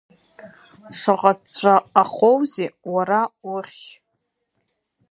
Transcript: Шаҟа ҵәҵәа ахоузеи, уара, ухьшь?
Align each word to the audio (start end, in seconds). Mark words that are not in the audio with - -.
Шаҟа 0.97 1.31
ҵәҵәа 1.45 1.75
ахоузеи, 2.01 2.69
уара, 2.93 3.21
ухьшь? 3.51 3.87